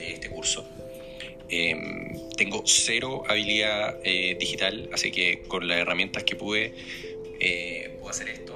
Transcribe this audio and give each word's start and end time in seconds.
Este 0.00 0.28
curso. 0.28 0.64
Em, 1.48 2.14
tengo 2.36 2.62
cero 2.64 3.24
habilidad 3.28 3.98
eh, 4.04 4.36
digital, 4.38 4.88
así 4.92 5.10
que 5.10 5.42
con 5.48 5.66
las 5.66 5.78
herramientas 5.78 6.22
que 6.24 6.36
pude, 6.36 6.72
eh, 7.40 7.96
puedo 7.98 8.10
hacer 8.10 8.28
esto 8.28 8.49